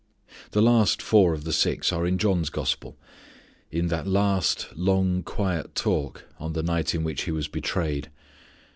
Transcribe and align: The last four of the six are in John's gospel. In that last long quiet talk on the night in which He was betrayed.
The 0.49 0.63
last 0.63 0.99
four 0.99 1.31
of 1.35 1.43
the 1.43 1.53
six 1.53 1.93
are 1.93 2.07
in 2.07 2.17
John's 2.17 2.49
gospel. 2.49 2.97
In 3.69 3.89
that 3.89 4.07
last 4.07 4.69
long 4.75 5.21
quiet 5.21 5.75
talk 5.75 6.25
on 6.39 6.53
the 6.53 6.63
night 6.63 6.95
in 6.95 7.03
which 7.03 7.25
He 7.25 7.31
was 7.31 7.47
betrayed. 7.47 8.09